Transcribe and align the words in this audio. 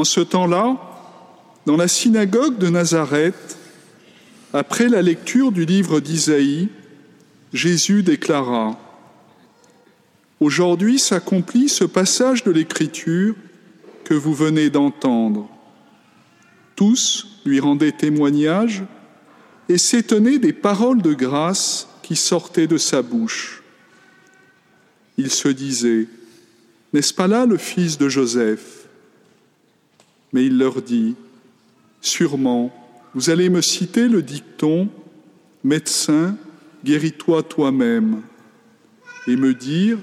En 0.00 0.04
ce 0.04 0.20
temps-là, 0.20 0.78
dans 1.66 1.76
la 1.76 1.86
synagogue 1.86 2.56
de 2.56 2.70
Nazareth, 2.70 3.58
après 4.54 4.88
la 4.88 5.02
lecture 5.02 5.52
du 5.52 5.66
livre 5.66 6.00
d'Isaïe, 6.00 6.70
Jésus 7.52 8.02
déclara 8.02 8.78
Aujourd'hui 10.40 10.98
s'accomplit 10.98 11.68
ce 11.68 11.84
passage 11.84 12.44
de 12.44 12.50
l'Écriture 12.50 13.34
que 14.04 14.14
vous 14.14 14.32
venez 14.32 14.70
d'entendre. 14.70 15.50
Tous 16.76 17.42
lui 17.44 17.60
rendaient 17.60 17.92
témoignage 17.92 18.82
et 19.68 19.76
s'étonnaient 19.76 20.38
des 20.38 20.54
paroles 20.54 21.02
de 21.02 21.12
grâce 21.12 21.88
qui 22.02 22.16
sortaient 22.16 22.66
de 22.66 22.78
sa 22.78 23.02
bouche. 23.02 23.62
Il 25.18 25.30
se 25.30 25.48
disait, 25.48 26.06
N'est-ce 26.94 27.12
pas 27.12 27.26
là 27.26 27.44
le 27.44 27.58
fils 27.58 27.98
de 27.98 28.08
Joseph? 28.08 28.79
Mais 30.32 30.46
il 30.46 30.58
leur 30.58 30.82
dit, 30.82 31.16
Sûrement, 32.00 32.72
vous 33.14 33.30
allez 33.30 33.50
me 33.50 33.60
citer 33.60 34.08
le 34.08 34.22
dicton 34.22 34.88
Médecin, 35.62 36.36
guéris-toi 36.84 37.42
toi-même, 37.42 38.22
et 39.26 39.36
me 39.36 39.52
dire 39.52 39.98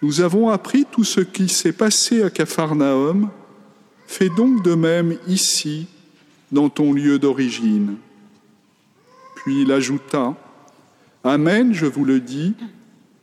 nous 0.00 0.20
avons 0.20 0.48
appris 0.48 0.84
tout 0.84 1.02
ce 1.02 1.20
qui 1.20 1.48
s'est 1.48 1.72
passé 1.72 2.22
à 2.22 2.30
Capharnaüm, 2.30 3.30
fais 4.06 4.28
donc 4.28 4.62
de 4.62 4.74
même 4.74 5.16
ici, 5.26 5.88
dans 6.52 6.68
ton 6.68 6.92
lieu 6.92 7.18
d'origine. 7.18 7.96
Puis 9.34 9.62
il 9.62 9.72
ajouta, 9.72 10.36
Amen, 11.24 11.74
je 11.74 11.86
vous 11.86 12.04
le 12.04 12.20
dis, 12.20 12.54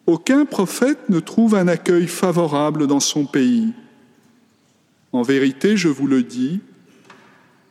aucun 0.05 0.45
prophète 0.45 1.09
ne 1.09 1.19
trouve 1.19 1.55
un 1.55 1.67
accueil 1.69 2.07
favorable 2.07 2.87
dans 2.87 2.99
son 2.99 3.25
pays. 3.25 3.73
En 5.15 5.21
vérité, 5.21 5.77
je 5.77 5.87
vous 5.87 6.07
le 6.07 6.23
dis, 6.23 6.59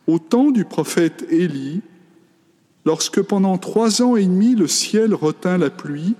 au 0.07 0.17
temps 0.17 0.49
du 0.49 0.65
prophète 0.65 1.27
Élie, 1.29 1.81
lorsque 2.85 3.21
pendant 3.21 3.59
trois 3.59 4.01
ans 4.01 4.15
et 4.15 4.25
demi 4.25 4.55
le 4.55 4.65
ciel 4.65 5.13
retint 5.13 5.59
la 5.59 5.69
pluie, 5.69 6.15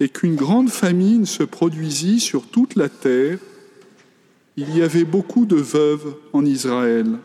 et 0.00 0.08
qu'une 0.08 0.34
grande 0.34 0.70
famine 0.70 1.24
se 1.24 1.44
produisit 1.44 2.18
sur 2.18 2.48
toute 2.48 2.74
la 2.74 2.88
terre, 2.88 3.38
il 4.56 4.76
y 4.76 4.82
avait 4.82 5.04
beaucoup 5.04 5.46
de 5.46 5.54
veuves 5.54 6.16
en 6.32 6.44
Israël. 6.44 7.16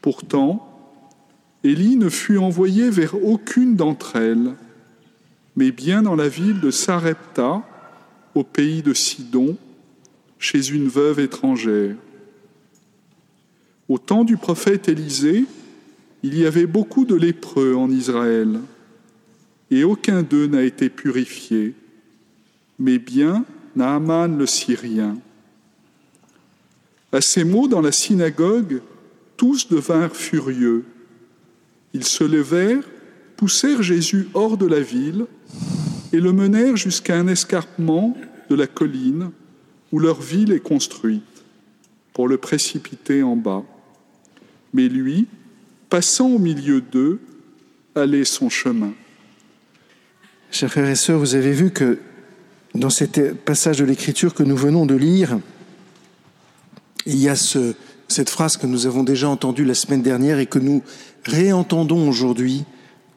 Pourtant, 0.00 0.66
Élie 1.62 1.96
ne 1.96 2.08
fut 2.08 2.38
envoyé 2.38 2.88
vers 2.88 3.22
aucune 3.22 3.76
d'entre 3.76 4.16
elles, 4.16 4.54
mais 5.56 5.72
bien 5.72 6.00
dans 6.00 6.16
la 6.16 6.30
ville 6.30 6.60
de 6.60 6.70
Sarepta, 6.70 7.62
au 8.34 8.44
pays 8.44 8.80
de 8.80 8.94
Sidon, 8.94 9.58
chez 10.38 10.70
une 10.70 10.88
veuve 10.88 11.20
étrangère. 11.20 11.96
Au 13.88 13.98
temps 13.98 14.24
du 14.24 14.36
prophète 14.36 14.88
Élisée, 14.88 15.44
il 16.22 16.38
y 16.38 16.46
avait 16.46 16.66
beaucoup 16.66 17.04
de 17.04 17.14
lépreux 17.14 17.74
en 17.74 17.90
Israël 17.90 18.60
et 19.70 19.84
aucun 19.84 20.22
d'eux 20.22 20.46
n'a 20.46 20.62
été 20.62 20.88
purifié, 20.88 21.74
mais 22.78 22.98
bien 22.98 23.44
Naaman 23.76 24.36
le 24.36 24.46
Syrien. 24.46 25.16
À 27.12 27.20
ces 27.20 27.44
mots 27.44 27.68
dans 27.68 27.80
la 27.80 27.92
synagogue, 27.92 28.82
tous 29.36 29.68
devinrent 29.68 30.16
furieux. 30.16 30.84
Ils 31.94 32.04
se 32.04 32.24
levèrent, 32.24 32.84
poussèrent 33.36 33.82
Jésus 33.82 34.28
hors 34.34 34.58
de 34.58 34.66
la 34.66 34.80
ville 34.80 35.26
et 36.12 36.20
le 36.20 36.32
menèrent 36.32 36.76
jusqu'à 36.76 37.16
un 37.16 37.28
escarpement 37.28 38.16
de 38.50 38.54
la 38.54 38.66
colline 38.66 39.30
où 39.92 39.98
leur 39.98 40.20
ville 40.20 40.52
est 40.52 40.60
construite, 40.60 41.22
pour 42.12 42.28
le 42.28 42.36
précipiter 42.36 43.22
en 43.22 43.36
bas. 43.36 43.62
Mais 44.72 44.88
lui, 44.88 45.26
passant 45.88 46.28
au 46.28 46.38
milieu 46.38 46.80
d'eux, 46.80 47.20
allait 47.94 48.24
son 48.24 48.50
chemin. 48.50 48.92
Chers 50.50 50.70
frères 50.70 50.88
et 50.88 50.96
sœurs, 50.96 51.18
vous 51.18 51.34
avez 51.34 51.52
vu 51.52 51.70
que 51.70 51.98
dans 52.74 52.90
ce 52.90 53.04
passage 53.04 53.78
de 53.78 53.84
l'Écriture 53.84 54.34
que 54.34 54.42
nous 54.42 54.56
venons 54.56 54.84
de 54.84 54.94
lire, 54.94 55.38
il 57.06 57.16
y 57.16 57.28
a 57.28 57.36
ce, 57.36 57.74
cette 58.08 58.30
phrase 58.30 58.56
que 58.56 58.66
nous 58.66 58.86
avons 58.86 59.04
déjà 59.04 59.28
entendue 59.28 59.64
la 59.64 59.74
semaine 59.74 60.02
dernière 60.02 60.38
et 60.38 60.46
que 60.46 60.58
nous 60.58 60.82
réentendons 61.24 62.08
aujourd'hui. 62.08 62.64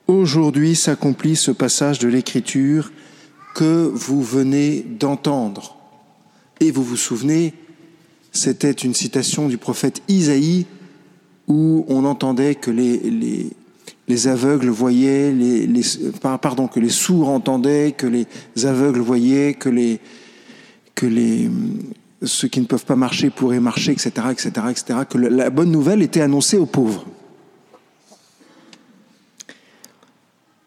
Aujourd'hui 0.08 0.76
s'accomplit 0.76 1.36
ce 1.36 1.52
passage 1.52 2.00
de 2.00 2.08
l'Écriture 2.08 2.92
que 3.56 3.90
vous 3.94 4.22
venez 4.22 4.82
d'entendre. 4.82 5.81
Et 6.62 6.70
vous 6.70 6.84
vous 6.84 6.96
souvenez, 6.96 7.56
c'était 8.32 8.72
une 8.72 8.94
citation 8.94 9.48
du 9.48 9.58
prophète 9.58 10.04
Isaïe 10.08 10.68
où 11.48 11.86
on 11.90 12.06
entendait 12.06 12.54
que 12.54 12.70
les, 12.70 12.98
les, 13.00 13.50
les 14.08 14.28
aveugles 14.28 14.70
voyaient, 14.70 15.32
les, 15.32 15.68
pardon, 16.22 16.68
que 16.68 16.80
les 16.80 16.90
sourds 16.90 17.30
entendaient, 17.30 17.94
que 17.98 18.06
les 18.06 18.28
aveugles 18.64 19.00
voyaient, 19.00 19.56
que 19.56 19.98
ceux 22.24 22.48
qui 22.48 22.62
ne 22.62 22.66
peuvent 22.66 22.86
pas 22.86 22.96
marcher 22.96 23.32
pourraient 23.32 23.60
marcher, 23.60 23.94
etc., 23.94 24.12
etc., 24.30 24.52
etc., 24.70 25.00
que 25.10 25.18
la 25.18 25.50
bonne 25.50 25.72
nouvelle 25.72 26.04
était 26.04 26.22
annoncée 26.22 26.58
aux 26.58 26.68
pauvres. 26.68 27.08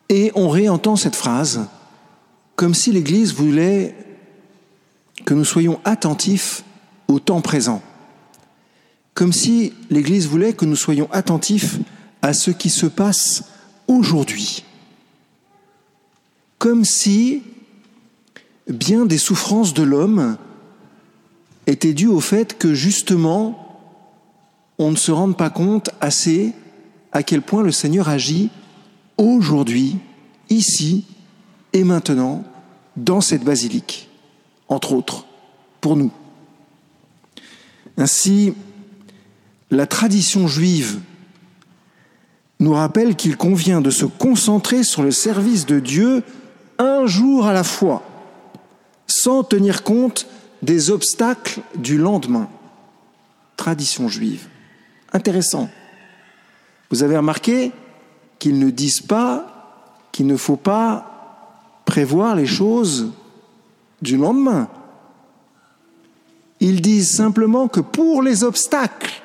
Et 0.08 0.32
on 0.34 0.48
réentend 0.48 0.96
cette 0.96 1.16
phrase 1.16 1.68
comme 2.56 2.74
si 2.74 2.90
l'Église 2.90 3.32
voulait 3.32 3.94
que 5.24 5.34
nous 5.34 5.44
soyons 5.44 5.80
attentifs 5.84 6.64
au 7.08 7.18
temps 7.18 7.40
présent, 7.40 7.82
comme 9.14 9.32
si 9.32 9.72
l'Église 9.90 10.28
voulait 10.28 10.52
que 10.52 10.64
nous 10.64 10.76
soyons 10.76 11.08
attentifs 11.12 11.78
à 12.22 12.32
ce 12.32 12.50
qui 12.50 12.70
se 12.70 12.86
passe 12.86 13.44
aujourd'hui. 13.86 14.64
Comme 16.58 16.84
si 16.84 17.42
bien 18.68 19.04
des 19.04 19.18
souffrances 19.18 19.74
de 19.74 19.82
l'homme 19.82 20.36
étaient 21.66 21.92
dues 21.92 22.06
au 22.06 22.20
fait 22.20 22.56
que 22.56 22.74
justement 22.74 23.60
on 24.78 24.90
ne 24.90 24.96
se 24.96 25.12
rende 25.12 25.36
pas 25.36 25.50
compte 25.50 25.90
assez 26.00 26.52
à 27.12 27.22
quel 27.22 27.42
point 27.42 27.62
le 27.62 27.72
Seigneur 27.72 28.08
agit 28.08 28.50
aujourd'hui, 29.18 29.98
ici 30.50 31.04
et 31.72 31.84
maintenant, 31.84 32.44
dans 32.96 33.20
cette 33.20 33.44
basilique, 33.44 34.08
entre 34.68 34.92
autres, 34.92 35.26
pour 35.80 35.96
nous. 35.96 36.10
Ainsi, 37.96 38.54
la 39.70 39.86
tradition 39.86 40.46
juive 40.46 41.00
nous 42.60 42.72
rappelle 42.72 43.16
qu'il 43.16 43.36
convient 43.36 43.80
de 43.80 43.90
se 43.90 44.04
concentrer 44.04 44.84
sur 44.84 45.02
le 45.02 45.10
service 45.10 45.66
de 45.66 45.80
Dieu 45.80 46.22
un 46.78 47.06
jour 47.06 47.46
à 47.46 47.52
la 47.52 47.64
fois, 47.64 48.02
sans 49.06 49.44
tenir 49.44 49.82
compte 49.82 50.26
des 50.62 50.90
obstacles 50.90 51.60
du 51.76 51.98
lendemain. 51.98 52.48
Tradition 53.56 54.08
juive. 54.08 54.48
Intéressant. 55.12 55.68
Vous 56.90 57.02
avez 57.02 57.16
remarqué 57.16 57.72
qu'ils 58.38 58.58
ne 58.58 58.70
disent 58.70 59.00
pas 59.00 60.08
qu'il 60.12 60.26
ne 60.26 60.36
faut 60.36 60.56
pas 60.56 61.80
prévoir 61.84 62.36
les 62.36 62.46
choses 62.46 63.12
du 64.04 64.16
lendemain. 64.16 64.68
Ils 66.60 66.80
disent 66.80 67.10
simplement 67.10 67.66
que 67.66 67.80
pour 67.80 68.22
les 68.22 68.44
obstacles 68.44 69.24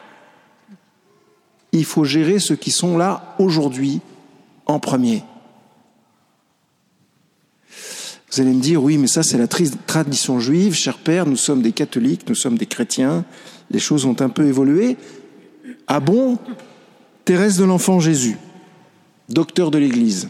il 1.71 1.85
faut 1.85 2.03
gérer 2.03 2.39
ceux 2.39 2.55
qui 2.55 2.71
sont 2.71 2.97
là 2.97 3.35
aujourd'hui 3.37 4.01
en 4.65 4.79
premier. 4.79 5.23
Vous 8.31 8.41
allez 8.41 8.53
me 8.53 8.61
dire, 8.61 8.83
oui, 8.83 8.97
mais 8.97 9.07
ça 9.07 9.23
c'est 9.23 9.37
la 9.37 9.47
tradition 9.47 10.39
juive, 10.39 10.73
cher 10.73 10.97
père, 10.97 11.25
nous 11.25 11.35
sommes 11.35 11.61
des 11.61 11.71
catholiques, 11.71 12.27
nous 12.27 12.35
sommes 12.35 12.57
des 12.57 12.67
chrétiens, 12.67 13.25
les 13.71 13.79
choses 13.79 14.05
ont 14.05 14.19
un 14.19 14.29
peu 14.29 14.45
évolué. 14.45 14.97
Ah 15.87 15.99
bon? 15.99 16.37
Thérèse 17.25 17.57
de 17.57 17.65
l'Enfant 17.65 17.99
Jésus, 17.99 18.37
docteur 19.29 19.71
de 19.71 19.77
l'Église, 19.77 20.29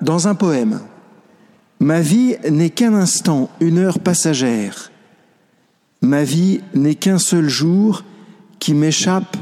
dans 0.00 0.28
un 0.28 0.34
poème, 0.34 0.80
Ma 1.84 2.00
vie 2.00 2.36
n'est 2.50 2.70
qu'un 2.70 2.94
instant, 2.94 3.50
une 3.60 3.76
heure 3.76 3.98
passagère. 3.98 4.90
Ma 6.00 6.24
vie 6.24 6.62
n'est 6.72 6.94
qu'un 6.94 7.18
seul 7.18 7.46
jour, 7.46 8.04
qui 8.58 8.72
m'échappe 8.72 9.36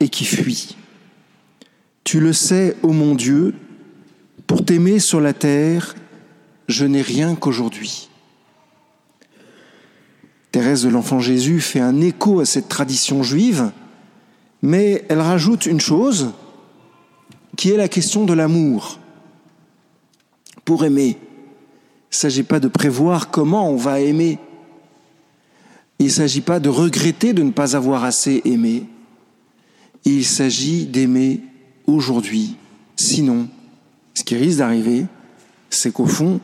et 0.00 0.08
qui 0.08 0.24
fuit. 0.24 0.74
Tu 2.02 2.18
le 2.18 2.32
sais, 2.32 2.78
ô 2.82 2.92
mon 2.92 3.14
Dieu, 3.14 3.54
pour 4.46 4.64
t'aimer 4.64 5.00
sur 5.00 5.20
la 5.20 5.34
terre, 5.34 5.94
je 6.66 6.86
n'ai 6.86 7.02
rien 7.02 7.34
qu'aujourd'hui. 7.34 8.08
Thérèse 10.50 10.84
de 10.84 10.88
l'Enfant 10.88 11.20
Jésus 11.20 11.60
fait 11.60 11.80
un 11.80 12.00
écho 12.00 12.40
à 12.40 12.46
cette 12.46 12.70
tradition 12.70 13.22
juive, 13.22 13.70
mais 14.62 15.04
elle 15.10 15.20
rajoute 15.20 15.66
une 15.66 15.78
chose, 15.78 16.30
qui 17.58 17.68
est 17.68 17.76
la 17.76 17.88
question 17.88 18.24
de 18.24 18.32
l'amour. 18.32 18.98
Pour 20.64 20.86
aimer, 20.86 21.18
il 22.12 22.14
ne 22.14 22.18
s'agit 22.18 22.42
pas 22.42 22.60
de 22.60 22.68
prévoir 22.68 23.30
comment 23.30 23.70
on 23.70 23.76
va 23.76 24.00
aimer, 24.00 24.38
il 25.98 26.06
ne 26.06 26.10
s'agit 26.10 26.42
pas 26.42 26.60
de 26.60 26.68
regretter 26.68 27.32
de 27.32 27.42
ne 27.42 27.50
pas 27.50 27.74
avoir 27.74 28.04
assez 28.04 28.42
aimé, 28.44 28.86
il 30.04 30.24
s'agit 30.24 30.84
d'aimer 30.84 31.40
aujourd'hui. 31.86 32.56
Sinon, 32.96 33.48
ce 34.12 34.22
qui 34.24 34.36
risque 34.36 34.58
d'arriver, 34.58 35.06
c'est 35.70 35.92
qu'au 35.92 36.06
fond, 36.06 36.38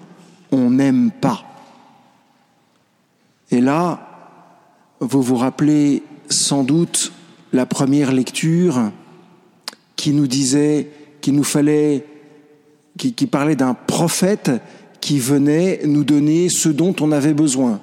on 0.51 0.71
n'aime 0.71 1.11
pas. 1.11 1.45
Et 3.51 3.61
là, 3.61 4.09
vous 5.01 5.23
vous 5.23 5.37
rappelez 5.37 6.03
sans 6.31 6.65
doute 6.65 7.13
la 7.53 7.67
première 7.67 8.13
lecture 8.13 8.91
qui 9.97 10.13
nous 10.13 10.27
disait 10.27 10.91
qu'il 11.21 11.35
nous 11.35 11.45
fallait, 11.45 12.07
qui, 12.97 13.27
parlait 13.27 13.57
d'un 13.57 13.75
prophète 13.75 14.51
qui 15.01 15.19
venait 15.19 15.81
nous 15.85 16.05
donner 16.05 16.49
ce 16.49 16.69
dont 16.69 16.95
on 17.01 17.13
avait 17.13 17.35
besoin. 17.35 17.81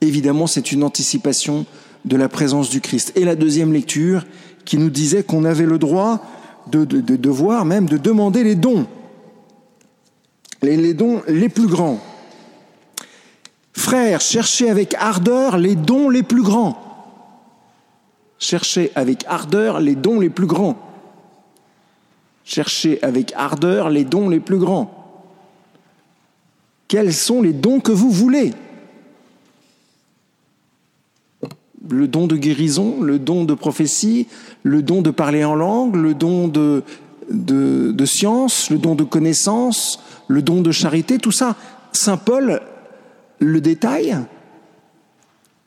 Évidemment, 0.00 0.46
c'est 0.46 0.72
une 0.72 0.84
anticipation 0.84 1.66
de 2.04 2.16
la 2.16 2.28
présence 2.28 2.70
du 2.70 2.80
Christ. 2.80 3.12
Et 3.16 3.24
la 3.24 3.36
deuxième 3.36 3.72
lecture 3.72 4.24
qui 4.64 4.78
nous 4.78 4.90
disait 4.90 5.22
qu'on 5.22 5.44
avait 5.44 5.66
le 5.66 5.78
droit 5.78 6.22
de, 6.70 6.84
de, 6.84 7.00
de, 7.00 7.16
devoir 7.16 7.64
même 7.64 7.86
de 7.86 7.96
demander 7.96 8.42
les 8.42 8.56
dons, 8.56 8.86
les, 10.62 10.76
les 10.76 10.94
dons 10.94 11.22
les 11.28 11.48
plus 11.48 11.68
grands. 11.68 12.00
Frères, 13.72 14.20
cherchez 14.20 14.70
avec 14.70 14.94
ardeur 14.94 15.58
les 15.58 15.76
dons 15.76 16.08
les 16.08 16.22
plus 16.22 16.42
grands. 16.42 16.82
Cherchez 18.38 18.90
avec 18.94 19.24
ardeur 19.28 19.80
les 19.80 19.94
dons 19.94 20.20
les 20.20 20.30
plus 20.30 20.46
grands. 20.46 20.76
Cherchez 22.44 23.02
avec 23.02 23.32
ardeur 23.36 23.90
les 23.90 24.04
dons 24.04 24.28
les 24.28 24.40
plus 24.40 24.58
grands. 24.58 24.95
Quels 26.88 27.12
sont 27.12 27.42
les 27.42 27.52
dons 27.52 27.80
que 27.80 27.92
vous 27.92 28.10
voulez? 28.10 28.52
Le 31.88 32.08
don 32.08 32.26
de 32.26 32.36
guérison, 32.36 33.00
le 33.00 33.18
don 33.18 33.44
de 33.44 33.54
prophétie, 33.54 34.26
le 34.62 34.82
don 34.82 35.02
de 35.02 35.10
parler 35.10 35.44
en 35.44 35.54
langue, 35.54 35.96
le 35.96 36.14
don 36.14 36.48
de, 36.48 36.82
science, 38.04 38.70
le 38.70 38.78
don 38.78 38.94
de 38.94 39.04
connaissance, 39.04 40.00
le 40.28 40.42
don 40.42 40.62
de 40.62 40.72
charité, 40.72 41.18
tout 41.18 41.32
ça. 41.32 41.56
Saint 41.92 42.16
Paul 42.16 42.60
le 43.38 43.60
détaille, 43.60 44.16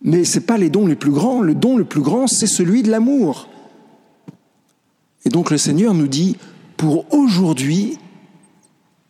mais 0.01 0.23
ce 0.23 0.39
n'est 0.39 0.45
pas 0.45 0.57
les 0.57 0.69
dons 0.69 0.87
les 0.87 0.95
plus 0.95 1.11
grands. 1.11 1.41
Le 1.41 1.55
don 1.55 1.77
le 1.77 1.85
plus 1.85 2.01
grand, 2.01 2.27
c'est 2.27 2.47
celui 2.47 2.83
de 2.83 2.89
l'amour. 2.89 3.47
Et 5.25 5.29
donc 5.29 5.51
le 5.51 5.57
Seigneur 5.57 5.93
nous 5.93 6.07
dit, 6.07 6.37
pour 6.77 7.13
aujourd'hui, 7.13 7.97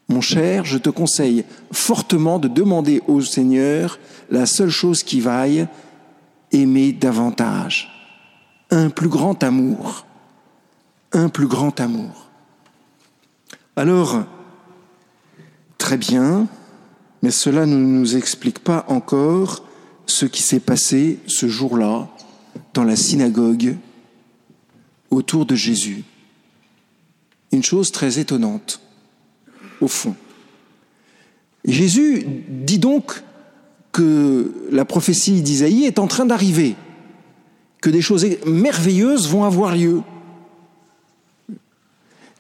mon 0.10 0.22
cher, 0.22 0.66
je 0.66 0.80
te 0.80 0.90
conseille 0.90 1.46
fortement 1.72 2.40
de 2.40 2.48
demander 2.48 3.02
au 3.08 3.22
Seigneur 3.22 4.00
la 4.32 4.48
seule 4.48 4.72
chose 4.72 5.04
qui 5.04 5.22
vaille, 5.22 5.68
aimer 6.52 6.92
davantage. 6.92 7.90
Un 8.72 8.90
plus 8.90 9.08
grand 9.08 9.44
amour. 9.44 10.08
Un 11.12 11.30
plus 11.30 11.46
grand 11.46 11.80
amour. 11.80 12.28
Alors, 13.76 14.24
très 15.78 15.98
bien, 15.98 16.48
mais 17.22 17.32
cela 17.32 17.68
ne 17.68 17.78
nous 17.78 18.18
explique 18.18 18.60
pas 18.60 18.86
encore 18.88 19.64
ce 20.08 20.26
qui 20.26 20.42
s'est 20.42 20.60
passé 20.60 21.20
ce 21.28 21.48
jour-là 21.48 22.08
dans 22.74 22.84
la 22.84 22.96
synagogue 22.96 23.78
autour 25.12 25.46
de 25.46 25.54
Jésus. 25.54 26.04
Une 27.52 27.64
chose 27.64 27.92
très 27.92 28.18
étonnante 28.18 28.82
au 29.82 29.88
fond. 29.88 30.16
Jésus 31.66 32.26
dit 32.48 32.80
donc 32.80 33.24
que 33.92 34.54
la 34.72 34.86
prophétie 34.86 35.42
d'Isaïe 35.42 35.86
est 35.86 36.00
en 36.00 36.08
train 36.08 36.26
d'arriver, 36.26 36.76
que 37.82 37.90
des 37.90 38.02
choses 38.02 38.26
merveilleuses 38.46 39.28
vont 39.28 39.44
avoir 39.44 39.76
lieu, 39.76 40.02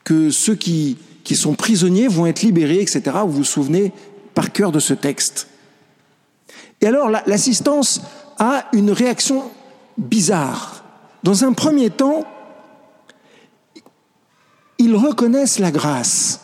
que 0.03 0.29
ceux 0.29 0.55
qui, 0.55 0.97
qui 1.23 1.35
sont 1.35 1.53
prisonniers 1.53 2.07
vont 2.07 2.25
être 2.25 2.41
libérés, 2.41 2.81
etc. 2.81 3.01
Vous 3.25 3.31
vous 3.31 3.43
souvenez 3.43 3.91
par 4.33 4.51
cœur 4.51 4.71
de 4.71 4.79
ce 4.79 4.93
texte. 4.93 5.47
Et 6.81 6.87
alors 6.87 7.09
l'assistance 7.09 8.01
a 8.37 8.65
une 8.73 8.91
réaction 8.91 9.43
bizarre. 9.97 10.83
Dans 11.23 11.43
un 11.43 11.51
premier 11.51 11.89
temps, 11.89 12.25
ils 14.77 14.95
reconnaissent 14.95 15.59
la 15.59 15.71
grâce 15.71 16.39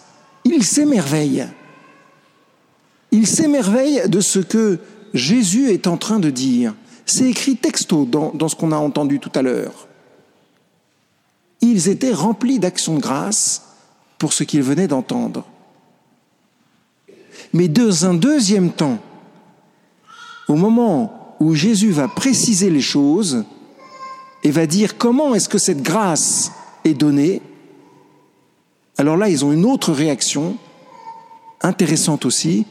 il 0.56 0.64
s'émerveille. 0.64 1.48
Il 3.12 3.28
s'émerveille 3.28 4.04
de 4.08 4.20
ce 4.20 4.40
que 4.40 4.80
Jésus 5.14 5.70
est 5.70 5.88
en 5.88 5.98
train 5.98 6.20
de 6.20 6.30
dire. 6.30 6.74
C'est 7.06 7.30
écrit 7.30 7.56
texto 7.56 8.06
dans, 8.06 8.32
dans 8.34 8.48
ce 8.48 8.56
qu'on 8.56 8.72
a 8.72 8.78
entendu 8.78 9.20
tout 9.20 9.32
à 9.36 9.42
l'heure. 9.42 9.88
Ils 11.62 11.88
étaient 11.90 12.14
remplis 12.14 12.60
d'actions 12.60 12.96
de 12.96 13.02
grâce 13.02 13.64
pour 14.18 14.34
ce 14.34 14.44
qu'ils 14.44 14.64
venaient 14.64 14.88
d'entendre. 14.88 15.46
Mais 17.54 17.68
dans 17.68 18.06
un 18.06 18.14
deuxième 18.14 18.72
temps, 18.72 19.00
au 20.48 20.56
moment 20.56 21.36
où 21.40 21.54
Jésus 21.54 21.92
va 21.92 22.08
préciser 22.08 22.70
les 22.70 22.82
choses 22.82 23.46
et 24.44 24.52
va 24.52 24.68
dire 24.68 24.98
comment 24.98 25.34
est-ce 25.36 25.50
que 25.50 25.58
cette 25.58 25.82
grâce 25.82 26.52
est 26.84 26.94
donnée, 26.94 27.42
alors 28.98 29.18
là, 29.18 29.30
ils 29.30 29.44
ont 29.44 29.52
une 29.52 29.66
autre 29.66 29.92
réaction, 29.92 30.58
intéressante 31.62 32.26
aussi. 32.26 32.66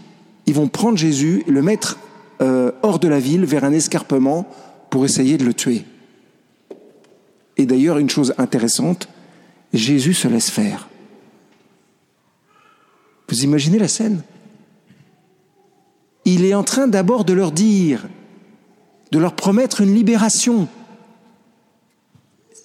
Ils 0.46 0.54
vont 0.54 0.68
prendre 0.68 0.96
Jésus 0.96 1.44
et 1.46 1.50
le 1.50 1.62
mettre 1.62 1.98
euh, 2.40 2.72
hors 2.82 2.98
de 2.98 3.08
la 3.08 3.20
ville, 3.20 3.44
vers 3.44 3.64
un 3.64 3.72
escarpement, 3.72 4.46
pour 4.90 5.04
essayer 5.04 5.36
de 5.36 5.44
le 5.44 5.54
tuer. 5.54 5.84
Et 7.56 7.66
d'ailleurs, 7.66 7.98
une 7.98 8.10
chose 8.10 8.34
intéressante, 8.38 9.08
Jésus 9.72 10.14
se 10.14 10.28
laisse 10.28 10.50
faire. 10.50 10.88
Vous 13.28 13.44
imaginez 13.44 13.78
la 13.78 13.88
scène? 13.88 14.22
Il 16.24 16.44
est 16.44 16.54
en 16.54 16.64
train 16.64 16.88
d'abord 16.88 17.24
de 17.24 17.32
leur 17.32 17.52
dire, 17.52 18.06
de 19.12 19.18
leur 19.18 19.34
promettre 19.34 19.82
une 19.82 19.94
libération. 19.94 20.68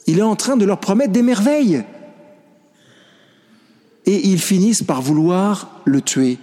Il 0.08 0.20
est 0.20 0.24
en 0.24 0.36
train 0.36 0.56
de 0.56 0.66
leur 0.66 0.80
promettre 0.80 1.12
des 1.12 1.22
merveilles 1.22 1.84
et 4.06 4.28
ils 4.28 4.42
finissent 4.42 4.84
par 4.84 5.01
vouloir 5.01 5.81
le 5.86 6.01
tuer. 6.01 6.38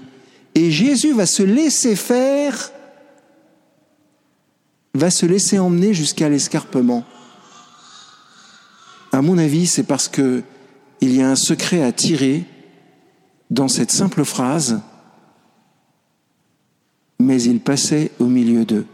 Et 0.55 0.71
Jésus 0.71 1.13
va 1.13 1.27
se 1.27 1.43
laisser 1.43 1.97
faire, 1.97 2.71
va 4.95 5.11
se 5.11 5.27
laisser 5.27 5.59
emmener 5.59 5.93
jusqu'à 5.93 6.29
l'escarpement. 6.29 7.05
À 9.13 9.23
mon 9.23 9.39
avis, 9.39 9.67
c'est 9.67 9.83
parce 9.83 10.09
que 10.09 10.43
il 11.01 11.15
y 11.15 11.21
a 11.21 11.31
un 11.31 11.37
secret 11.37 11.83
à 11.83 11.93
tirer 11.93 12.45
dans 13.51 13.69
cette 13.69 13.93
simple 13.93 14.25
phrase, 14.25 14.81
mais 17.19 17.43
il 17.43 17.61
passait 17.61 18.13
au 18.19 18.27
milieu 18.27 18.65
d'eux. 18.65 18.87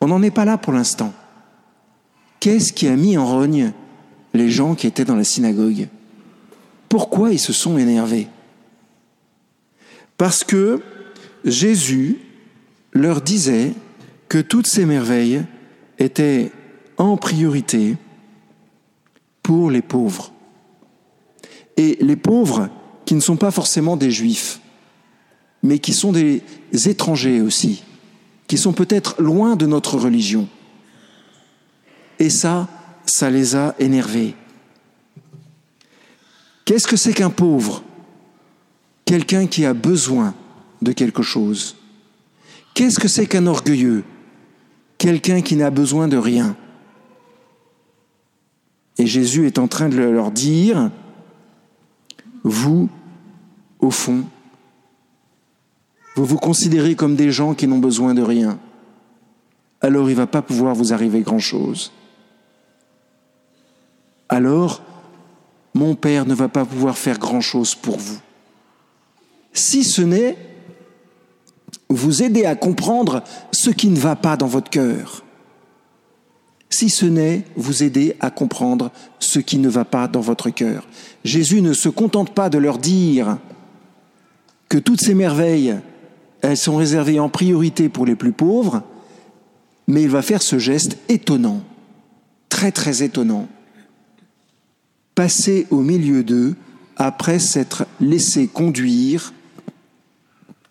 On 0.00 0.08
n'en 0.08 0.22
est 0.22 0.30
pas 0.30 0.44
là 0.44 0.58
pour 0.58 0.72
l'instant. 0.72 1.12
Qu'est-ce 2.40 2.72
qui 2.72 2.86
a 2.88 2.96
mis 2.96 3.16
en 3.16 3.26
rogne 3.26 3.72
les 4.34 4.50
gens 4.50 4.74
qui 4.74 4.86
étaient 4.86 5.04
dans 5.04 5.16
la 5.16 5.24
synagogue? 5.24 5.88
Pourquoi 6.88 7.32
ils 7.32 7.38
se 7.38 7.52
sont 7.52 7.78
énervés? 7.78 8.28
Parce 10.16 10.44
que 10.44 10.80
Jésus 11.44 12.18
leur 12.92 13.20
disait 13.20 13.72
que 14.28 14.38
toutes 14.38 14.66
ces 14.66 14.84
merveilles 14.84 15.44
étaient 15.98 16.50
en 16.96 17.16
priorité 17.16 17.96
pour 19.42 19.70
les 19.70 19.82
pauvres. 19.82 20.32
Et 21.76 21.96
les 22.00 22.16
pauvres 22.16 22.68
qui 23.04 23.14
ne 23.14 23.20
sont 23.20 23.36
pas 23.36 23.50
forcément 23.50 23.96
des 23.96 24.10
juifs, 24.10 24.60
mais 25.62 25.78
qui 25.78 25.94
sont 25.94 26.12
des 26.12 26.42
étrangers 26.72 27.40
aussi, 27.40 27.82
qui 28.46 28.58
sont 28.58 28.72
peut-être 28.72 29.20
loin 29.22 29.56
de 29.56 29.66
notre 29.66 29.96
religion. 29.96 30.48
Et 32.18 32.30
ça, 32.30 32.68
ça 33.06 33.30
les 33.30 33.54
a 33.54 33.74
énervés. 33.78 34.34
Qu'est-ce 36.68 36.86
que 36.86 36.98
c'est 36.98 37.14
qu'un 37.14 37.30
pauvre? 37.30 37.82
Quelqu'un 39.06 39.46
qui 39.46 39.64
a 39.64 39.72
besoin 39.72 40.34
de 40.82 40.92
quelque 40.92 41.22
chose. 41.22 41.76
Qu'est-ce 42.74 42.98
que 42.98 43.08
c'est 43.08 43.24
qu'un 43.24 43.46
orgueilleux? 43.46 44.04
Quelqu'un 44.98 45.40
qui 45.40 45.56
n'a 45.56 45.70
besoin 45.70 46.08
de 46.08 46.18
rien. 46.18 46.58
Et 48.98 49.06
Jésus 49.06 49.46
est 49.46 49.58
en 49.58 49.66
train 49.66 49.88
de 49.88 49.96
leur 49.96 50.30
dire, 50.30 50.90
vous, 52.44 52.90
au 53.78 53.90
fond, 53.90 54.24
vous 56.16 56.26
vous 56.26 56.36
considérez 56.36 56.96
comme 56.96 57.16
des 57.16 57.30
gens 57.30 57.54
qui 57.54 57.66
n'ont 57.66 57.78
besoin 57.78 58.12
de 58.12 58.20
rien. 58.20 58.58
Alors 59.80 60.10
il 60.10 60.12
ne 60.12 60.18
va 60.18 60.26
pas 60.26 60.42
pouvoir 60.42 60.74
vous 60.74 60.92
arriver 60.92 61.22
grand-chose. 61.22 61.92
Alors, 64.28 64.82
mon 65.74 65.94
Père 65.94 66.26
ne 66.26 66.34
va 66.34 66.48
pas 66.48 66.64
pouvoir 66.64 66.98
faire 66.98 67.18
grand-chose 67.18 67.74
pour 67.74 67.98
vous. 67.98 68.18
Si 69.52 69.84
ce 69.84 70.02
n'est 70.02 70.36
vous 71.88 72.22
aider 72.22 72.44
à 72.44 72.54
comprendre 72.54 73.22
ce 73.52 73.70
qui 73.70 73.88
ne 73.88 73.98
va 73.98 74.16
pas 74.16 74.36
dans 74.36 74.46
votre 74.46 74.70
cœur, 74.70 75.24
si 76.70 76.90
ce 76.90 77.06
n'est 77.06 77.44
vous 77.56 77.82
aider 77.82 78.16
à 78.20 78.30
comprendre 78.30 78.90
ce 79.18 79.38
qui 79.38 79.58
ne 79.58 79.68
va 79.68 79.84
pas 79.84 80.08
dans 80.08 80.20
votre 80.20 80.50
cœur. 80.50 80.86
Jésus 81.24 81.62
ne 81.62 81.72
se 81.72 81.88
contente 81.88 82.30
pas 82.34 82.50
de 82.50 82.58
leur 82.58 82.78
dire 82.78 83.38
que 84.68 84.78
toutes 84.78 85.00
ces 85.00 85.14
merveilles, 85.14 85.76
elles 86.42 86.56
sont 86.56 86.76
réservées 86.76 87.20
en 87.20 87.28
priorité 87.28 87.88
pour 87.88 88.06
les 88.06 88.16
plus 88.16 88.32
pauvres, 88.32 88.82
mais 89.86 90.02
il 90.02 90.10
va 90.10 90.22
faire 90.22 90.42
ce 90.42 90.58
geste 90.58 90.98
étonnant, 91.08 91.62
très 92.48 92.70
très 92.70 93.02
étonnant. 93.02 93.48
Passer 95.18 95.66
au 95.70 95.80
milieu 95.80 96.22
d'eux 96.22 96.54
après 96.96 97.40
s'être 97.40 97.88
laissé 98.00 98.46
conduire 98.46 99.34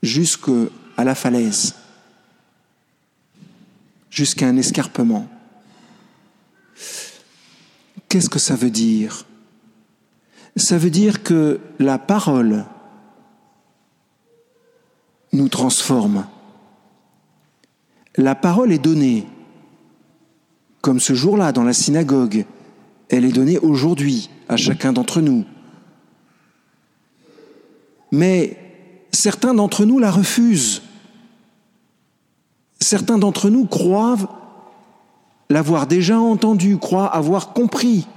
jusqu'à 0.02 1.04
la 1.04 1.16
falaise, 1.16 1.76
jusqu'à 4.10 4.48
un 4.48 4.56
escarpement. 4.56 5.28
Qu'est-ce 8.08 8.30
que 8.30 8.40
ça 8.40 8.56
veut 8.56 8.70
dire? 8.70 9.26
Ça 10.56 10.78
veut 10.78 10.92
dire 10.92 11.24
que 11.24 11.60
la 11.78 12.00
parole 12.00 12.64
nous 15.34 15.50
transforme. 15.50 16.26
La 18.16 18.34
parole 18.34 18.72
est 18.72 18.80
donnée, 18.80 19.28
comme 20.80 21.02
ce 21.02 21.16
jour-là 21.16 21.52
dans 21.52 21.66
la 21.66 21.74
synagogue, 21.74 22.46
elle 23.10 23.26
est 23.26 23.34
donnée 23.34 23.60
aujourd'hui 23.60 24.30
à 24.50 24.58
chacun 24.58 24.94
d'entre 24.94 25.22
nous. 25.22 25.46
Mais 28.12 28.58
certains 29.12 29.54
d'entre 29.54 29.86
nous 29.86 30.00
la 30.00 30.12
refusent. 30.12 30.82
Certains 32.80 33.18
d'entre 33.18 33.50
nous 33.50 33.66
croient 33.66 34.18
l'avoir 35.50 35.88
déjà 35.88 36.20
entendue, 36.20 36.78
croient 36.78 37.08
avoir 37.08 37.54
compris, 37.54 38.08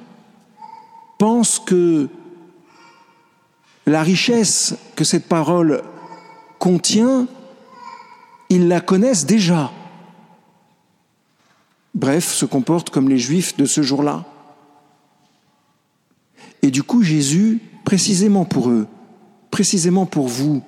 pensent 1.19 1.59
que 1.59 2.09
la 3.87 4.03
richesse 4.03 4.75
que 4.97 5.05
cette 5.05 5.29
parole 5.29 5.83
contient, 6.59 7.27
ils 8.49 8.69
la 8.69 8.81
connaissent 8.81 9.27
déjà. 9.27 9.71
Bref, 11.95 12.33
se 12.33 12.45
comportent 12.45 12.91
comme 12.91 13.09
les 13.09 13.19
juifs 13.19 13.57
de 13.57 13.65
ce 13.65 13.83
jour-là. 13.83 14.25
Et 16.63 16.71
du 16.71 16.83
coup, 16.83 17.03
Jésus, 17.03 17.61
précisément 17.85 18.45
pour 18.45 18.71
eux, 18.71 18.87
précisément 19.51 20.07
pour 20.07 20.29
vous, 20.29 20.63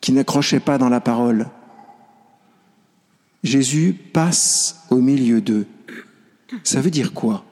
qui 0.00 0.12
n'accrochez 0.12 0.60
pas 0.60 0.78
dans 0.78 0.88
la 0.88 1.00
parole, 1.00 1.48
Jésus 3.42 3.96
passe 4.12 4.84
au 4.90 4.96
milieu 4.96 5.40
d'eux. 5.40 5.66
Ça 6.64 6.80
veut 6.80 6.90
dire 6.90 7.12
quoi? 7.12 7.44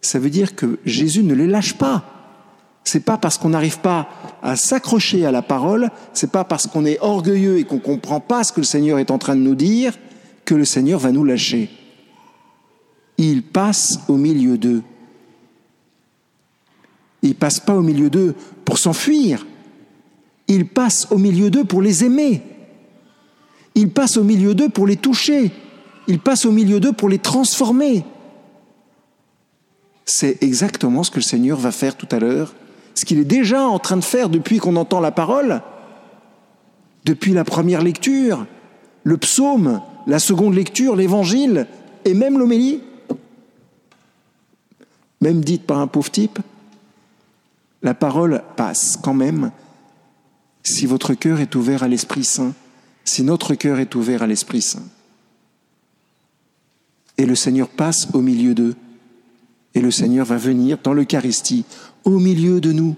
Ça 0.00 0.18
veut 0.18 0.30
dire 0.30 0.54
que 0.54 0.78
Jésus 0.84 1.22
ne 1.22 1.34
les 1.34 1.46
lâche 1.46 1.74
pas. 1.74 2.04
C'est 2.84 3.00
pas 3.00 3.18
parce 3.18 3.38
qu'on 3.38 3.48
n'arrive 3.48 3.80
pas 3.80 4.08
à 4.42 4.54
s'accrocher 4.54 5.26
à 5.26 5.32
la 5.32 5.42
parole, 5.42 5.90
c'est 6.12 6.30
pas 6.30 6.44
parce 6.44 6.68
qu'on 6.68 6.84
est 6.84 7.00
orgueilleux 7.00 7.58
et 7.58 7.64
qu'on 7.64 7.80
comprend 7.80 8.20
pas 8.20 8.44
ce 8.44 8.52
que 8.52 8.60
le 8.60 8.66
Seigneur 8.66 9.00
est 9.00 9.10
en 9.10 9.18
train 9.18 9.34
de 9.34 9.40
nous 9.40 9.56
dire 9.56 9.98
que 10.44 10.54
le 10.54 10.64
Seigneur 10.64 11.00
va 11.00 11.10
nous 11.10 11.24
lâcher. 11.24 11.68
Il 13.18 13.42
passe 13.42 13.98
au 14.06 14.16
milieu 14.16 14.56
d'eux. 14.56 14.82
Il 17.26 17.34
passe 17.34 17.58
pas 17.58 17.74
au 17.74 17.82
milieu 17.82 18.08
d'eux 18.08 18.36
pour 18.64 18.78
s'enfuir. 18.78 19.44
Il 20.46 20.68
passe 20.68 21.08
au 21.10 21.18
milieu 21.18 21.50
d'eux 21.50 21.64
pour 21.64 21.82
les 21.82 22.04
aimer. 22.04 22.40
Il 23.74 23.90
passe 23.90 24.16
au 24.16 24.22
milieu 24.22 24.54
d'eux 24.54 24.68
pour 24.68 24.86
les 24.86 24.94
toucher. 24.94 25.50
Il 26.06 26.20
passe 26.20 26.46
au 26.46 26.52
milieu 26.52 26.78
d'eux 26.78 26.92
pour 26.92 27.08
les 27.08 27.18
transformer. 27.18 28.04
C'est 30.04 30.40
exactement 30.40 31.02
ce 31.02 31.10
que 31.10 31.16
le 31.16 31.22
Seigneur 31.22 31.58
va 31.58 31.72
faire 31.72 31.96
tout 31.96 32.06
à 32.12 32.20
l'heure, 32.20 32.54
ce 32.94 33.04
qu'il 33.04 33.18
est 33.18 33.24
déjà 33.24 33.62
en 33.62 33.80
train 33.80 33.96
de 33.96 34.04
faire 34.04 34.28
depuis 34.28 34.58
qu'on 34.58 34.76
entend 34.76 35.00
la 35.00 35.10
parole, 35.10 35.62
depuis 37.04 37.32
la 37.32 37.42
première 37.42 37.82
lecture, 37.82 38.46
le 39.02 39.16
psaume, 39.16 39.80
la 40.06 40.20
seconde 40.20 40.54
lecture, 40.54 40.94
l'évangile 40.94 41.66
et 42.04 42.14
même 42.14 42.38
l'homélie, 42.38 42.82
même 45.20 45.40
dite 45.40 45.64
par 45.66 45.80
un 45.80 45.88
pauvre 45.88 46.10
type, 46.12 46.38
la 47.82 47.94
parole 47.94 48.42
passe 48.56 48.96
quand 49.00 49.14
même 49.14 49.52
si 50.62 50.86
votre 50.86 51.14
cœur 51.14 51.40
est 51.40 51.54
ouvert 51.54 51.82
à 51.82 51.88
l'Esprit 51.88 52.24
Saint 52.24 52.54
si 53.06 53.22
notre 53.22 53.54
cœur 53.54 53.78
est 53.78 53.94
ouvert 53.94 54.22
à 54.22 54.26
l'Esprit 54.26 54.60
Saint. 54.60 54.82
Et 57.16 57.24
le 57.24 57.34
Seigneur 57.34 57.68
passe 57.68 58.08
au 58.12 58.20
milieu 58.20 58.54
d'eux. 58.54 58.74
Et 59.74 59.80
le 59.80 59.90
Seigneur 59.90 60.26
va 60.26 60.36
venir 60.36 60.78
dans 60.82 60.92
l'Eucharistie, 60.92 61.64
au 62.04 62.18
milieu 62.18 62.60
de 62.60 62.72
nous. 62.72 62.96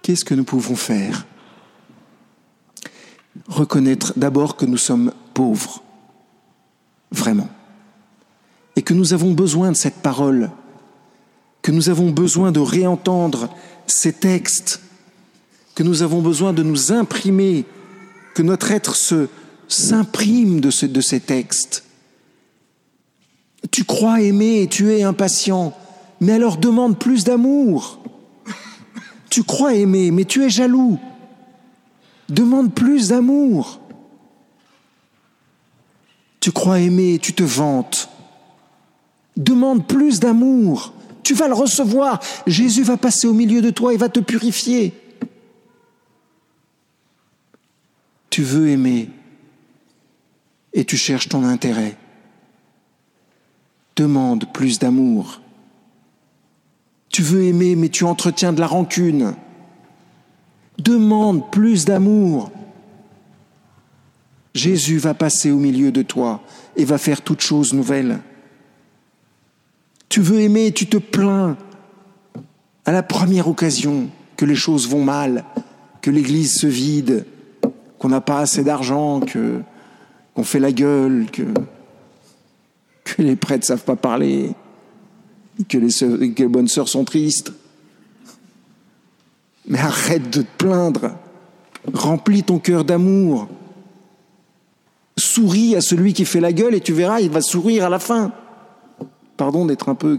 Qu'est-ce 0.00 0.24
que 0.24 0.34
nous 0.34 0.44
pouvons 0.44 0.76
faire? 0.76 1.26
Reconnaître 3.48 4.12
d'abord 4.16 4.56
que 4.56 4.64
nous 4.64 4.76
sommes 4.76 5.12
pauvres, 5.34 5.82
vraiment, 7.10 7.48
et 8.76 8.82
que 8.82 8.94
nous 8.94 9.12
avons 9.12 9.32
besoin 9.32 9.72
de 9.72 9.76
cette 9.76 10.02
parole, 10.02 10.50
que 11.62 11.70
nous 11.70 11.88
avons 11.88 12.10
besoin 12.10 12.52
de 12.52 12.60
réentendre 12.60 13.48
ces 13.86 14.12
textes 14.12 14.80
que 15.74 15.82
nous 15.82 16.02
avons 16.02 16.20
besoin 16.20 16.52
de 16.52 16.62
nous 16.62 16.92
imprimer, 16.92 17.64
que 18.34 18.42
notre 18.42 18.70
être 18.70 18.94
se 18.94 19.28
s'imprime 19.68 20.60
de, 20.60 20.70
ces 20.70 21.20
textes. 21.20 21.84
Tu 23.70 23.84
crois 23.84 24.20
aimer 24.20 24.62
et 24.62 24.66
tu 24.66 24.92
es 24.92 25.02
impatient, 25.02 25.72
mais 26.20 26.32
alors 26.32 26.58
demande 26.58 26.98
plus 26.98 27.24
d'amour. 27.24 28.00
Tu 29.30 29.44
crois 29.44 29.74
aimer, 29.74 30.10
mais 30.10 30.26
tu 30.26 30.44
es 30.44 30.50
jaloux. 30.50 30.98
Demande 32.28 32.74
plus 32.74 33.08
d'amour. 33.08 33.80
Tu 36.40 36.52
crois 36.52 36.80
aimer, 36.80 37.18
tu 37.20 37.32
te 37.32 37.42
vantes. 37.42 38.10
Demande 39.38 39.86
plus 39.86 40.20
d'amour. 40.20 40.92
Tu 41.22 41.34
vas 41.34 41.48
le 41.48 41.54
recevoir. 41.54 42.20
Jésus 42.46 42.82
va 42.82 42.96
passer 42.96 43.26
au 43.26 43.32
milieu 43.32 43.62
de 43.62 43.70
toi 43.70 43.94
et 43.94 43.96
va 43.96 44.08
te 44.08 44.20
purifier. 44.20 44.92
tu 48.32 48.42
veux 48.42 48.70
aimer 48.70 49.10
et 50.72 50.86
tu 50.86 50.96
cherches 50.96 51.28
ton 51.28 51.44
intérêt. 51.44 51.98
Demande 53.94 54.50
plus 54.54 54.78
d'amour. 54.78 55.42
Tu 57.10 57.20
veux 57.20 57.42
aimer 57.42 57.76
mais 57.76 57.90
tu 57.90 58.04
entretiens 58.04 58.54
de 58.54 58.60
la 58.60 58.66
rancune. 58.66 59.34
Demande 60.78 61.50
plus 61.50 61.84
d'amour. 61.84 62.50
Jésus 64.54 64.96
va 64.96 65.12
passer 65.12 65.50
au 65.50 65.58
milieu 65.58 65.92
de 65.92 66.00
toi 66.00 66.40
et 66.74 66.86
va 66.86 66.96
faire 66.96 67.20
toutes 67.20 67.42
choses 67.42 67.74
nouvelles. 67.74 68.18
Tu 70.12 70.20
veux 70.20 70.40
aimer, 70.40 70.72
tu 70.72 70.86
te 70.86 70.98
plains 70.98 71.56
à 72.84 72.92
la 72.92 73.02
première 73.02 73.48
occasion 73.48 74.10
que 74.36 74.44
les 74.44 74.54
choses 74.54 74.86
vont 74.86 75.02
mal, 75.02 75.42
que 76.02 76.10
l'Église 76.10 76.52
se 76.52 76.66
vide, 76.66 77.24
qu'on 77.98 78.10
n'a 78.10 78.20
pas 78.20 78.40
assez 78.40 78.62
d'argent, 78.62 79.20
que 79.20 79.62
qu'on 80.34 80.44
fait 80.44 80.58
la 80.58 80.70
gueule, 80.70 81.28
que, 81.32 81.44
que 83.04 83.22
les 83.22 83.36
prêtres 83.36 83.62
ne 83.62 83.68
savent 83.68 83.84
pas 83.84 83.96
parler, 83.96 84.50
que 85.66 85.78
les, 85.78 85.88
que 85.88 86.42
les 86.42 86.48
bonnes 86.48 86.68
sœurs 86.68 86.88
sont 86.88 87.04
tristes. 87.04 87.54
Mais 89.66 89.78
arrête 89.78 90.28
de 90.28 90.42
te 90.42 90.56
plaindre. 90.58 91.12
Remplis 91.90 92.42
ton 92.42 92.58
cœur 92.58 92.84
d'amour. 92.84 93.48
Souris 95.16 95.74
à 95.74 95.80
celui 95.80 96.12
qui 96.12 96.26
fait 96.26 96.40
la 96.40 96.52
gueule 96.52 96.74
et 96.74 96.80
tu 96.80 96.92
verras, 96.92 97.20
il 97.20 97.30
va 97.30 97.40
sourire 97.40 97.86
à 97.86 97.88
la 97.88 97.98
fin. 97.98 98.34
Pardon 99.36 99.66
d'être 99.66 99.88
un 99.88 99.94
peu. 99.94 100.18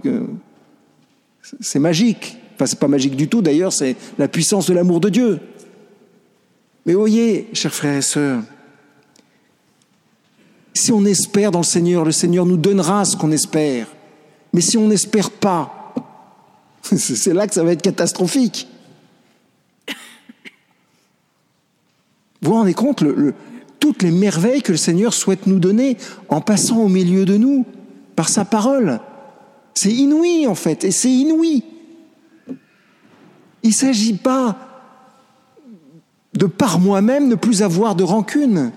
C'est 1.60 1.80
magique. 1.80 2.38
Enfin, 2.56 2.66
c'est 2.66 2.80
pas 2.80 2.88
magique 2.88 3.16
du 3.16 3.28
tout 3.28 3.42
d'ailleurs, 3.42 3.74
c'est 3.74 3.96
la 4.18 4.28
puissance 4.28 4.68
de 4.68 4.74
l'amour 4.74 5.00
de 5.00 5.10
Dieu. 5.10 5.40
Mais 6.86 6.94
voyez, 6.94 7.48
chers 7.54 7.74
frères 7.74 7.98
et 7.98 8.02
sœurs, 8.02 8.42
si 10.74 10.92
on 10.92 11.06
espère 11.06 11.52
dans 11.52 11.60
le 11.60 11.66
Seigneur, 11.66 12.04
le 12.04 12.12
Seigneur 12.12 12.46
nous 12.46 12.58
donnera 12.58 13.06
ce 13.06 13.16
qu'on 13.16 13.32
espère. 13.32 13.88
Mais 14.54 14.62
si 14.62 14.78
on 14.78 14.88
n'espère 14.88 15.32
pas, 15.32 15.94
c'est 16.82 17.34
là 17.34 17.48
que 17.48 17.54
ça 17.54 17.64
va 17.64 17.72
être 17.72 17.82
catastrophique. 17.82 18.68
Vous 22.42 22.50
vous 22.50 22.56
rendez 22.56 22.74
compte 22.74 23.04
toutes 23.80 24.04
les 24.04 24.12
merveilles 24.12 24.62
que 24.62 24.74
le 24.74 24.78
Seigneur 24.78 25.14
souhaite 25.14 25.48
nous 25.48 25.60
donner 25.60 25.98
en 26.28 26.42
passant 26.42 26.80
au 26.80 26.90
milieu 26.90 27.26
de 27.26 27.38
nous? 27.38 27.66
Par 28.16 28.30
sa 28.30 28.46
parole. 28.46 29.00
C'est 29.74 29.92
inouï 29.92 30.48
en 30.48 30.56
fait, 30.56 30.84
et 30.84 30.92
c'est 30.92 31.12
inouï. 31.12 31.64
Il 33.64 33.70
ne 33.70 33.74
s'agit 33.74 34.14
pas 34.14 34.58
de 36.34 36.46
par 36.46 36.80
moi-même 36.80 37.28
ne 37.28 37.36
plus 37.36 37.64
avoir 37.64 37.96
de 37.96 38.04
rancune. 38.04 38.72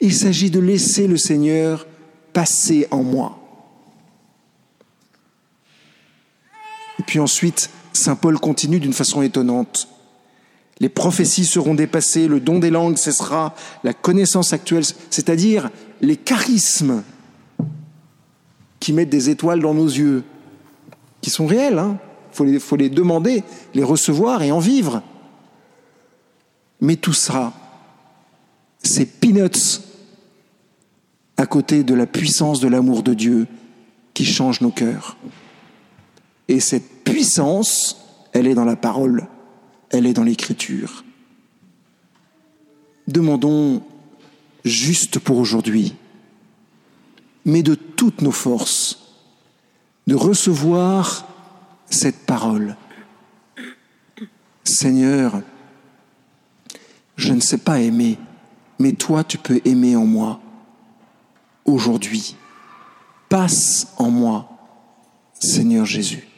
Il 0.00 0.14
s'agit 0.14 0.50
de 0.50 0.60
laisser 0.60 1.06
le 1.06 1.16
Seigneur 1.16 1.86
passer 2.32 2.86
en 2.90 3.02
moi. 3.02 3.38
Et 6.98 7.02
puis 7.02 7.18
ensuite, 7.18 7.70
Saint 7.92 8.16
Paul 8.16 8.38
continue 8.38 8.80
d'une 8.80 8.92
façon 8.92 9.22
étonnante. 9.22 9.88
Les 10.78 10.90
prophéties 10.90 11.46
seront 11.46 11.74
dépassées, 11.74 12.28
le 12.28 12.40
don 12.40 12.58
des 12.58 12.68
langues 12.70 12.98
cessera, 12.98 13.54
la 13.82 13.94
connaissance 13.94 14.52
actuelle, 14.52 14.84
c'est-à-dire 15.10 15.70
les 16.02 16.16
charismes 16.16 17.02
qui 18.86 18.92
mettent 18.92 19.10
des 19.10 19.30
étoiles 19.30 19.58
dans 19.58 19.74
nos 19.74 19.88
yeux, 19.88 20.22
qui 21.20 21.28
sont 21.28 21.48
réels, 21.48 21.72
il 21.72 21.78
hein. 21.80 21.98
faut, 22.30 22.44
les, 22.44 22.60
faut 22.60 22.76
les 22.76 22.88
demander, 22.88 23.42
les 23.74 23.82
recevoir 23.82 24.42
et 24.42 24.52
en 24.52 24.60
vivre. 24.60 25.02
Mais 26.80 26.94
tout 26.94 27.12
ça, 27.12 27.52
c'est 28.84 29.18
peanuts 29.18 29.80
à 31.36 31.46
côté 31.46 31.82
de 31.82 31.94
la 31.94 32.06
puissance 32.06 32.60
de 32.60 32.68
l'amour 32.68 33.02
de 33.02 33.12
Dieu 33.12 33.48
qui 34.14 34.24
change 34.24 34.60
nos 34.60 34.70
cœurs. 34.70 35.16
Et 36.46 36.60
cette 36.60 37.02
puissance, 37.02 38.06
elle 38.34 38.46
est 38.46 38.54
dans 38.54 38.64
la 38.64 38.76
parole, 38.76 39.26
elle 39.90 40.06
est 40.06 40.12
dans 40.12 40.22
l'écriture. 40.22 41.04
Demandons 43.08 43.82
juste 44.64 45.18
pour 45.18 45.38
aujourd'hui, 45.38 45.96
mais 47.46 47.62
de 47.62 47.76
toutes 47.76 48.22
nos 48.22 48.32
forces, 48.32 48.98
de 50.08 50.16
recevoir 50.16 51.26
cette 51.88 52.26
parole. 52.26 52.76
Seigneur, 54.64 55.40
je 57.14 57.32
ne 57.32 57.40
sais 57.40 57.58
pas 57.58 57.80
aimer, 57.80 58.18
mais 58.80 58.92
toi 58.92 59.22
tu 59.22 59.38
peux 59.38 59.60
aimer 59.64 59.94
en 59.94 60.04
moi 60.04 60.40
aujourd'hui. 61.64 62.36
Passe 63.28 63.92
en 63.96 64.10
moi, 64.10 64.48
Seigneur 65.38 65.86
Jésus. 65.86 66.28